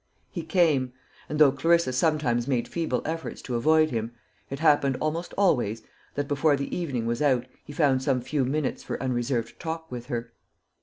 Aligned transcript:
He 0.31 0.41
came; 0.41 0.93
and 1.29 1.37
though 1.37 1.51
Clarissa 1.51 1.93
sometimes 1.93 2.47
made 2.47 2.67
feeble 2.67 3.03
efforts 3.05 3.39
to 3.43 3.53
avoid 3.53 3.91
him, 3.91 4.13
it 4.49 4.57
happened 4.57 4.97
almost 4.99 5.31
always, 5.37 5.83
that 6.15 6.27
before 6.27 6.55
the 6.55 6.75
evening 6.75 7.05
was 7.05 7.21
out 7.21 7.45
he 7.63 7.71
found 7.71 8.01
some 8.01 8.19
few 8.19 8.43
minutes 8.43 8.81
for 8.81 8.99
unreserved 8.99 9.59
talk 9.59 9.91
with 9.91 10.07
her. 10.07 10.33